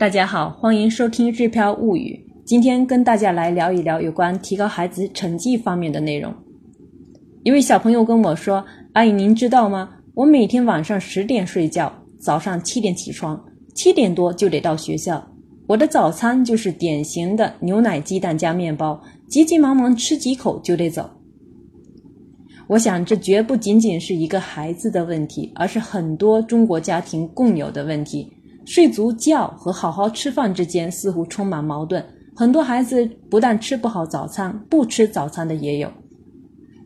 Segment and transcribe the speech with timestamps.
[0.00, 2.18] 大家好，欢迎收听《日飘物语》。
[2.46, 6.32] 今天跟大家来聊一聊有关提高孩子成绩方面的内容。
[7.42, 9.90] 一位小朋友跟我说：“阿姨，您知道吗？
[10.14, 13.38] 我每天晚上十点睡觉，早上七点起床，
[13.74, 15.22] 七点多就得到学校。
[15.66, 18.98] 我的早餐就是典型的牛奶、鸡蛋加面包，
[19.28, 21.10] 急急忙忙吃几口就得走。”
[22.68, 28.32] 我想，这绝不仅仅是一个孩子的问题，而是很多中国家庭共有的问题。
[28.72, 32.00] 睡足觉和好好吃饭之间似乎充满矛盾，
[32.36, 35.90] 很多孩子不但吃不好早餐，不吃早餐的也有。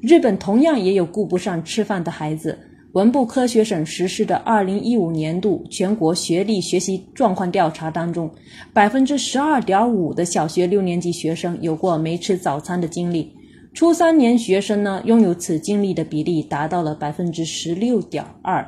[0.01, 2.59] 日本同样也有顾不上吃饭的孩子。
[2.95, 8.31] 文部科学省实施的二零一五年度全国学历学习状况调查当中，
[8.73, 13.31] 百分之十二点五的小学六年级学生有过没吃早餐的经历，
[13.75, 18.67] 初三年学生呢拥有此经历的比例达到了百分之十六点二。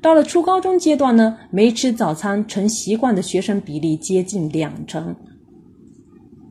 [0.00, 5.14] 到了初高中阶段呢，没吃早餐成习惯的学生比例接近两成。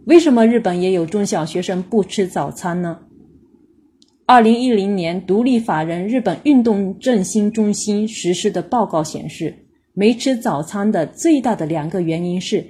[0.06, 3.00] 为什么日本也有中小学生不吃早餐呢？
[4.26, 9.54] 二零一零年独立法人日本运动振兴中心实施的报告显示，
[9.94, 12.66] 没吃早餐的最大的两个原因是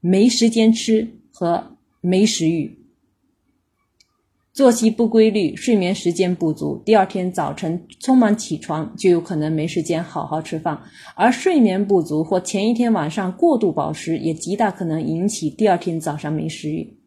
[0.00, 2.77] 没时间吃和没食欲。
[4.58, 10.76] 作息不规律，睡眠时间不足，第二天早晨匆忙起床，就有可能没时间好好吃饭；
[11.14, 16.98] 而睡眠不足或前一天晚上过度饱食，也极大可能引起第二天早上没食欲。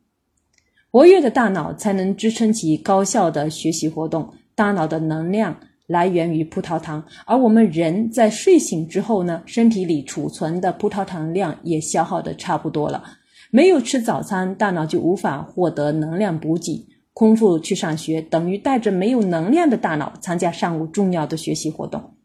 [0.92, 4.34] 活跃的大脑才能支撑起高效的学习活动。
[4.56, 5.54] 大脑的能量
[5.88, 13.04] 来源于葡萄糖，而我们人在睡醒之后呢，身体里储存的葡萄糖量也消耗的差不多了。
[13.50, 16.88] 没有吃早餐，大脑就无法获得能量补给。
[17.14, 22.16] 空腹去上学，等于带着没有能量的大脑参加上午重要的学习活动。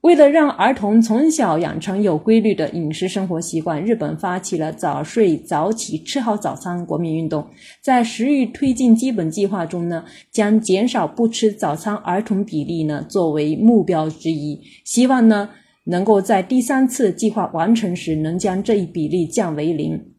[0.00, 7.46] 为了让儿童从小养成有规律的饮食生活习惯，日本发起了早睡早起吃好早餐国民运动。
[7.80, 15.50] 在食欲推进基本计划中呢，将减少不吃早餐儿童比例呢作为目标之一，希望呢
[15.84, 20.11] 能够在第三次计划完成时能将这一比例降为零。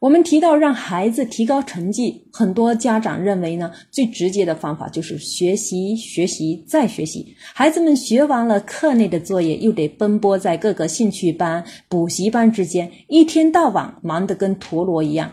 [0.00, 7.34] 我们提到让孩子提高成绩，很多家长认为呢，最直接的方法就是学习、学习再学习。
[7.52, 15.32] 孩子们学完了课内的作业，又得奔波在各个兴趣班、补习班之间，一天到晚忙得跟陀螺一样。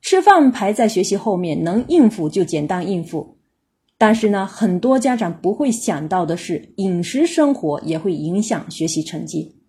[0.00, 3.36] 吃饭排在学习后面，能应付就简单应付。
[3.98, 9.59] 但是呢，很多家长不会想到的是，饮食生活也会影响学习成绩。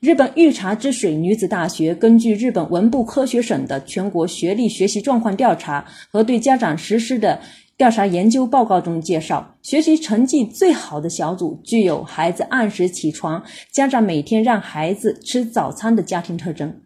[0.00, 7.40] 日本御茶之水女子大学根据日本文部科学省的全国学历学习状况调查和对家长实施的
[7.76, 13.42] 调查研究报告中介绍，学习成绩最好的小组具有孩子按时起床、
[13.72, 16.80] 家长每天让孩子吃早餐的家庭特征。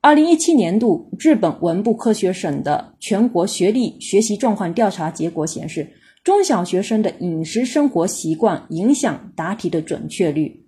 [0.00, 5.86] 二零一七年度日本文部科学省的全国学历学习状况调查结果显示，
[6.24, 10.67] 中小学生的饮食生活习惯影响答题的准确率。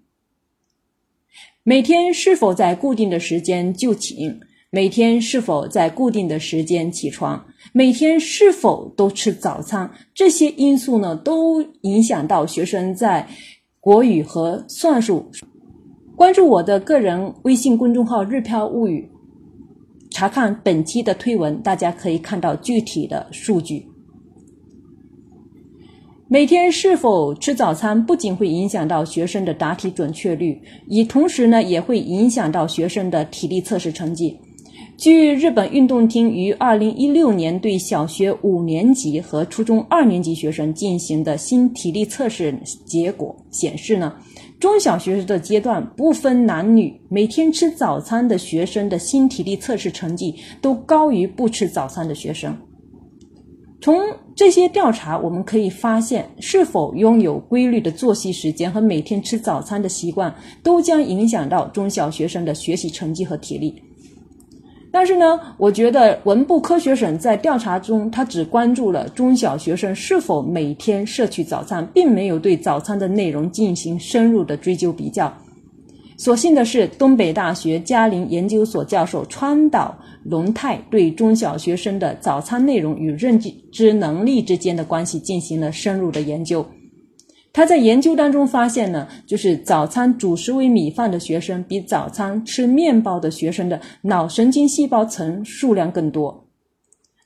[1.63, 4.41] 每天是否在固定的时间就寝？
[4.71, 7.45] 每天是否在固定的时间起床？
[7.75, 9.91] 每天是否都吃早餐？
[10.15, 13.29] 这些因素呢，都影响到学生在
[13.79, 15.31] 国语和算术。
[16.17, 19.11] 关注我的个人微信公众号“日飘物语”，
[20.11, 23.87] 查看本期的推文，大家可以看到具体的数据。
[26.33, 34.39] 每天是否吃早餐，不仅会影响到学生的答题准确率，也同时呢，也会影响到学生的体力测试成绩。
[34.97, 42.55] 据日本运动厅于二零一六年对小学五年级和初中二年级学生进行的新体力测试
[42.87, 44.15] 结果显示呢，
[44.61, 52.57] 中小学的阶段不分男女，每天吃早餐的学生的新体力测试成绩都高于不吃早餐的学生。
[53.81, 53.99] 从
[54.37, 63.83] 这些调查，我们可以发现，是否拥有规律的作息时间和每天吃早餐的习惯，都将影响到中小学生的学习成绩和体力。
[64.93, 75.33] 但是呢，我觉得文部科学省在调查中，他只关注了中小学生是否每天摄取早餐，并没有对早餐的内容进行深入的追究比较。
[76.19, 83.39] 所幸的是，东北大学嘉陵研究所教授川岛龙泰对中小学生的早餐内容与认
[83.73, 86.65] 知能力之间的关系进行了深入的研究。
[87.53, 96.47] 他在研究当中发现呢，就是早餐主食为米饭的学生，比早餐吃面包的学生的脑神经细胞层数量更多。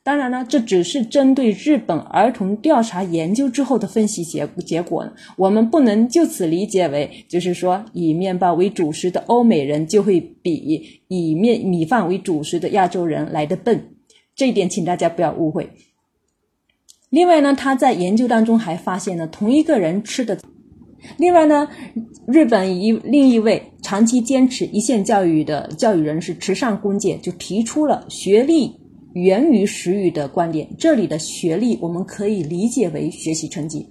[0.05, 5.03] 当然呢，这只是针对日本儿童调查研究之后的分析结结果，
[5.35, 13.95] 我们不能就此理解为，就是说以面包为主食的欧美人就会比以面米饭为主食的亚洲人来的笨，
[14.35, 15.71] 这一点请大家不要误会。
[17.09, 20.37] 另外呢，他在研究当中还发现呢，同一个人吃的。
[21.17, 21.67] 另外呢，
[22.27, 28.84] 日本一另一位长期坚持一线教育的教育人士池上公介就提出了学历
[29.15, 30.67] 源于食欲的观点。
[30.77, 33.89] 这里的学历我们可以理解为学习成绩。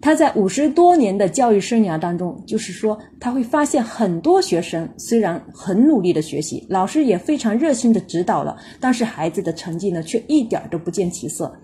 [0.00, 11.54] 他在五十多年的教育生涯当中，就是说他会发现很多学生虽然很努力的学习，老师也非常热心的指导了，但是孩子的成绩呢却一点都不见起色。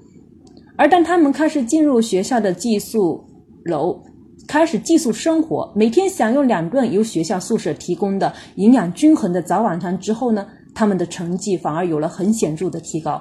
[0.77, 3.25] 而当他们开始进入学校的寄宿
[3.65, 3.99] 楼，
[4.47, 13.21] 开始寄宿生活，每天享用两顿由学校宿舍提供的营养均衡的早晚餐之后呢，他们的成绩反而有了很显著的提高。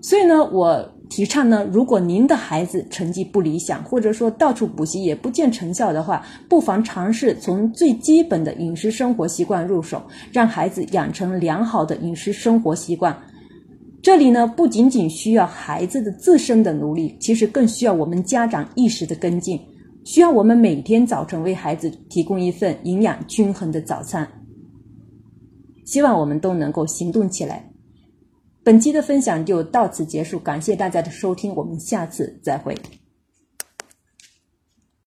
[0.00, 10.00] 所以呢，我提倡呢，如果您的孩子成绩不理想，或者说到处补习也不见成效的话，不妨尝试从最基本的饮食生活习惯入手，
[10.32, 13.14] 让孩子养成良好的饮食生活习惯。
[14.00, 19.60] 这里呢，不仅仅需要孩子的自身的努力，其实更需要我们家长意识的跟进，
[20.04, 24.26] 需要我们每天早晨为孩子提供一份营养均衡的早餐。
[25.88, 27.66] 希望我们都能够行动起来。
[28.62, 32.76] 本期的分享就到此结束，感谢大家的收听，我们下次再会。